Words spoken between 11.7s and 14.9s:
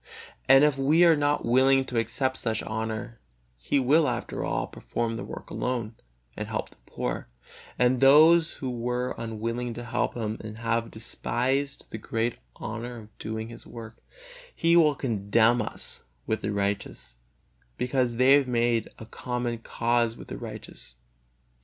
the great honor of doing His work, He